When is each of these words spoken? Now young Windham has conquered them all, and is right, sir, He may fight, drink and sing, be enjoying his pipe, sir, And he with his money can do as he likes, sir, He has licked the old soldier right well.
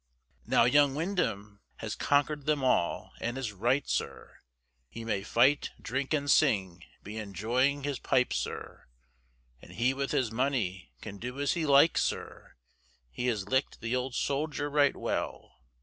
Now 0.47 0.63
young 0.63 0.95
Windham 0.95 1.59
has 1.75 1.93
conquered 1.95 2.47
them 2.47 2.63
all, 2.63 3.11
and 3.21 3.37
is 3.37 3.51
right, 3.53 3.87
sir, 3.87 4.37
He 4.89 5.05
may 5.05 5.21
fight, 5.21 5.69
drink 5.79 6.11
and 6.11 6.27
sing, 6.27 6.83
be 7.03 7.17
enjoying 7.17 7.83
his 7.83 7.99
pipe, 7.99 8.33
sir, 8.33 8.87
And 9.61 9.73
he 9.73 9.93
with 9.93 10.09
his 10.09 10.31
money 10.31 10.91
can 11.01 11.19
do 11.19 11.39
as 11.39 11.53
he 11.53 11.67
likes, 11.67 12.01
sir, 12.01 12.55
He 13.11 13.27
has 13.27 13.47
licked 13.47 13.79
the 13.79 13.95
old 13.95 14.15
soldier 14.15 14.71
right 14.71 14.97
well. 14.97 15.59